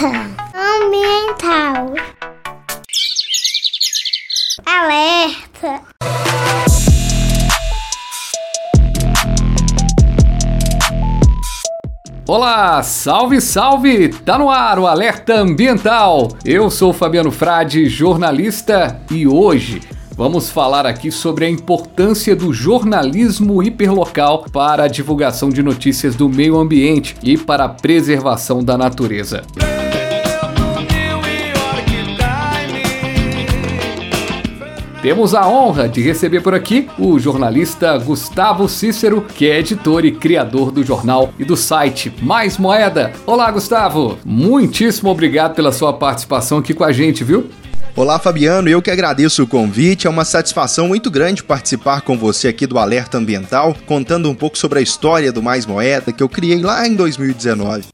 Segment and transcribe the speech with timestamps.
[0.00, 1.92] Ambiental.
[4.64, 5.82] Alerta.
[12.28, 14.10] Olá, salve, salve!
[14.10, 16.28] Tá no ar o Alerta Ambiental.
[16.44, 19.80] Eu sou Fabiano Frade, jornalista, e hoje
[20.12, 26.28] vamos falar aqui sobre a importância do jornalismo hiperlocal para a divulgação de notícias do
[26.28, 29.42] meio ambiente e para a preservação da natureza.
[35.00, 40.10] Temos a honra de receber por aqui o jornalista Gustavo Cícero, que é editor e
[40.10, 43.12] criador do jornal e do site Mais Moeda.
[43.24, 44.18] Olá, Gustavo!
[44.24, 47.48] Muitíssimo obrigado pela sua participação aqui com a gente, viu?
[47.94, 48.68] Olá, Fabiano.
[48.68, 50.08] Eu que agradeço o convite.
[50.08, 54.58] É uma satisfação muito grande participar com você aqui do Alerta Ambiental, contando um pouco
[54.58, 57.84] sobre a história do Mais Moeda que eu criei lá em 2019.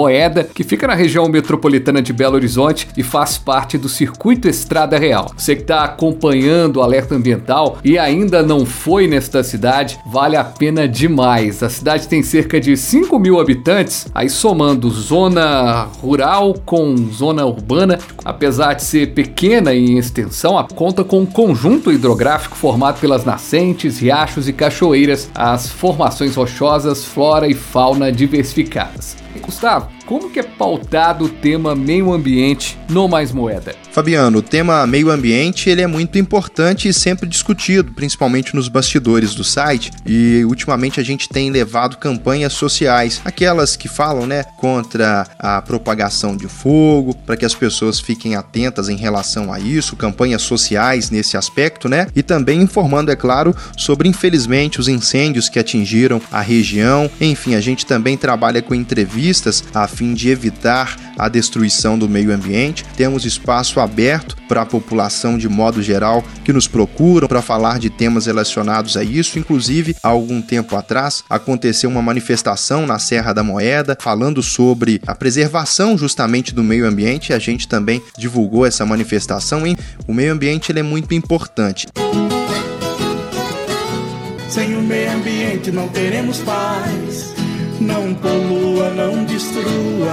[0.00, 4.98] Moeda, que fica na região metropolitana de Belo Horizonte e faz parte do Circuito Estrada
[4.98, 5.30] Real.
[5.36, 10.44] Você que está acompanhando o alerta ambiental e ainda não foi nesta cidade, vale a
[10.44, 11.62] pena demais.
[11.62, 17.98] A cidade tem cerca de 5 mil habitantes, aí somando zona rural com zona urbana,
[18.24, 24.48] apesar de ser pequena em extensão, conta com um conjunto hidrográfico formado pelas nascentes, riachos
[24.48, 29.20] e cachoeiras, as formações rochosas, flora e fauna diversificadas.
[29.50, 33.76] Gustavo, como que é pautado o tema meio ambiente no Mais Moeda?
[33.92, 39.36] Fabiano, o tema meio ambiente ele é muito importante e sempre discutido, principalmente nos bastidores
[39.36, 39.92] do site.
[40.04, 46.36] E ultimamente a gente tem levado campanhas sociais, aquelas que falam, né, contra a propagação
[46.36, 51.36] de fogo, para que as pessoas fiquem atentas em relação a isso, campanhas sociais nesse
[51.36, 52.08] aspecto, né?
[52.16, 57.08] E também informando, é claro, sobre infelizmente os incêndios que atingiram a região.
[57.20, 62.32] Enfim, a gente também trabalha com entrevistas a fim de evitar a destruição do meio
[62.32, 62.86] ambiente.
[62.96, 67.90] Temos espaço aberto para a população de modo geral que nos procuram para falar de
[67.90, 69.38] temas relacionados a isso.
[69.38, 75.14] Inclusive, há algum tempo atrás, aconteceu uma manifestação na Serra da Moeda falando sobre a
[75.14, 77.34] preservação justamente do meio ambiente.
[77.34, 79.66] A gente também divulgou essa manifestação.
[79.66, 79.76] Hein?
[80.08, 81.86] O meio ambiente ele é muito importante.
[84.48, 87.39] Sem o meio ambiente não teremos paz.
[87.80, 90.12] Não polua, não destrua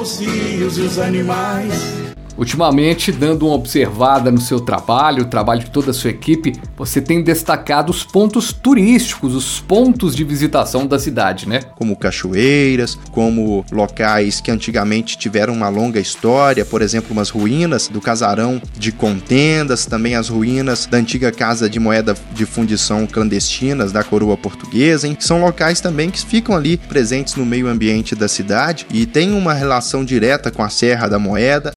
[0.00, 2.07] os rios e os animais.
[2.38, 7.00] Ultimamente, dando uma observada no seu trabalho, o trabalho de toda a sua equipe, você
[7.00, 11.60] tem destacado os pontos turísticos, os pontos de visitação da cidade, né?
[11.76, 18.00] Como cachoeiras, como locais que antigamente tiveram uma longa história, por exemplo, umas ruínas do
[18.00, 24.04] casarão de contendas, também as ruínas da antiga casa de moeda de fundição clandestinas da
[24.04, 25.16] coroa portuguesa, hein?
[25.18, 29.52] são locais também que ficam ali presentes no meio ambiente da cidade e têm uma
[29.52, 31.72] relação direta com a Serra da Moeda.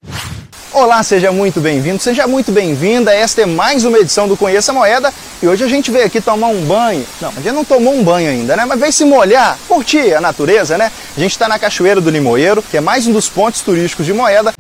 [0.74, 3.14] Olá, seja muito bem-vindo, seja muito bem-vinda.
[3.14, 6.48] Esta é mais uma edição do Conheça Moeda e hoje a gente veio aqui tomar
[6.48, 7.06] um banho.
[7.20, 8.64] Não, a gente não tomou um banho ainda, né?
[8.64, 10.90] Mas veio se molhar, curtir a natureza, né?
[11.16, 14.14] A gente está na Cachoeira do Limoeiro, que é mais um dos pontos turísticos de
[14.14, 14.54] Moeda.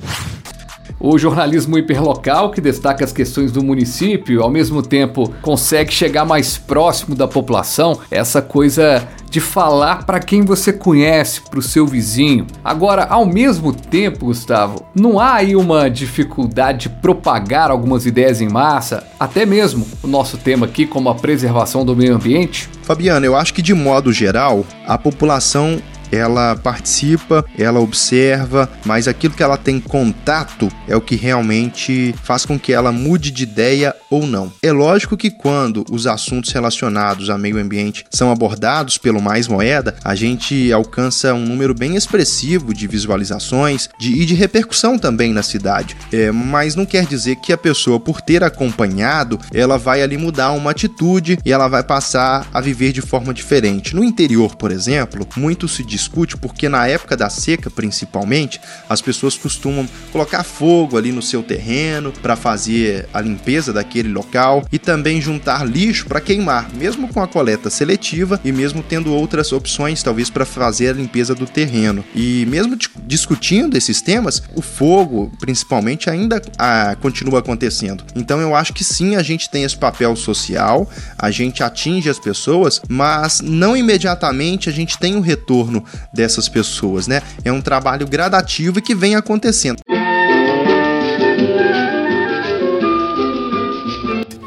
[0.99, 6.57] O jornalismo hiperlocal, que destaca as questões do município, ao mesmo tempo consegue chegar mais
[6.57, 12.45] próximo da população, essa coisa de falar para quem você conhece, para o seu vizinho.
[12.61, 18.49] Agora, ao mesmo tempo, Gustavo, não há aí uma dificuldade de propagar algumas ideias em
[18.49, 22.69] massa, até mesmo o nosso tema aqui, como a preservação do meio ambiente?
[22.83, 25.81] Fabiano, eu acho que de modo geral, a população
[26.11, 32.45] ela participa, ela observa, mas aquilo que ela tem contato é o que realmente faz
[32.45, 34.51] com que ela mude de ideia ou não.
[34.61, 39.95] É lógico que quando os assuntos relacionados a meio ambiente são abordados pelo Mais Moeda,
[40.03, 45.43] a gente alcança um número bem expressivo de visualizações de, e de repercussão também na
[45.43, 45.95] cidade.
[46.11, 50.51] É, mas não quer dizer que a pessoa, por ter acompanhado, ela vai ali mudar
[50.51, 53.95] uma atitude e ela vai passar a viver de forma diferente.
[53.95, 58.59] No interior, por exemplo, muito se diz discute porque na época da seca, principalmente,
[58.89, 64.65] as pessoas costumam colocar fogo ali no seu terreno para fazer a limpeza daquele local
[64.71, 69.51] e também juntar lixo para queimar, mesmo com a coleta seletiva e mesmo tendo outras
[69.51, 72.03] opções talvez para fazer a limpeza do terreno.
[72.15, 72.75] E mesmo
[73.05, 78.03] discutindo esses temas, o fogo, principalmente, ainda ah, continua acontecendo.
[78.15, 82.19] Então eu acho que sim, a gente tem esse papel social, a gente atinge as
[82.19, 85.83] pessoas, mas não imediatamente a gente tem um retorno
[86.13, 87.21] dessas pessoas, né?
[87.43, 89.81] É um trabalho gradativo e que vem acontecendo.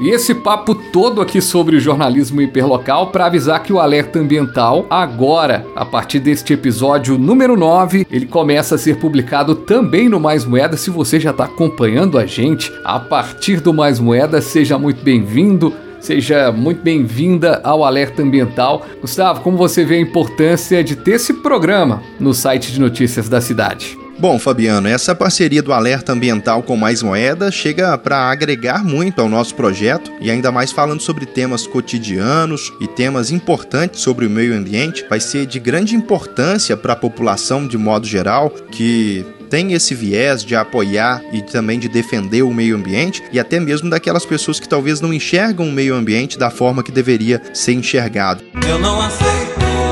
[0.04, 5.66] E esse papo todo aqui sobre jornalismo hiperlocal para avisar que o alerta ambiental, agora,
[5.74, 10.76] a partir deste episódio número 9, ele começa a ser publicado também no Mais Moeda.
[10.76, 15.72] Se você já está acompanhando a gente a partir do Mais Moeda, seja muito bem-vindo.
[16.04, 18.86] Seja muito bem-vinda ao Alerta Ambiental.
[19.00, 23.40] Gustavo, como você vê a importância de ter esse programa no site de notícias da
[23.40, 23.96] cidade?
[24.18, 29.28] Bom, Fabiano, essa parceria do Alerta Ambiental com Mais Moeda chega para agregar muito ao
[29.28, 34.54] nosso projeto e ainda mais falando sobre temas cotidianos e temas importantes sobre o meio
[34.54, 39.94] ambiente, vai ser de grande importância para a população de modo geral que tem esse
[39.94, 44.58] viés de apoiar e também de defender o meio ambiente e até mesmo daquelas pessoas
[44.58, 48.42] que talvez não enxergam o meio ambiente da forma que deveria ser enxergado.
[48.68, 49.84] Eu não aceito é.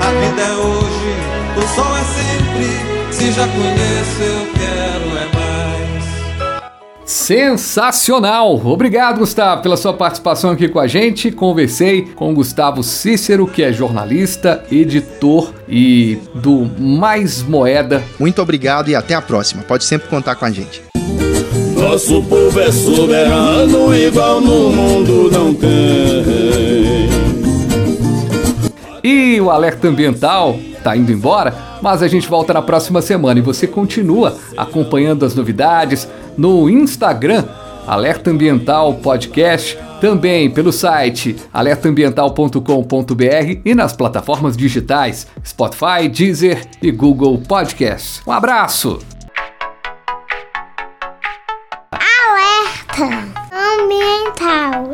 [0.00, 1.14] A vida é hoje,
[1.56, 3.12] o sol é sempre.
[3.12, 4.31] Se já conheço,
[7.04, 8.60] Sensacional!
[8.64, 11.30] Obrigado, Gustavo, pela sua participação aqui com a gente.
[11.30, 18.02] Conversei com Gustavo Cícero, que é jornalista, editor e do Mais Moeda.
[18.18, 19.62] Muito obrigado e até a próxima.
[19.62, 20.82] Pode sempre contar com a gente.
[21.76, 27.10] Nosso povo é soberano, igual no mundo não tem.
[29.04, 33.42] E o alerta ambiental tá indo embora, mas a gente volta na próxima semana e
[33.42, 37.44] você continua acompanhando as novidades no Instagram
[37.86, 47.38] Alerta Ambiental Podcast, também pelo site alertaambiental.com.br e nas plataformas digitais Spotify, Deezer e Google
[47.38, 48.22] Podcast.
[48.26, 49.00] Um abraço.
[51.90, 53.04] Alerta
[53.52, 54.91] ambiental.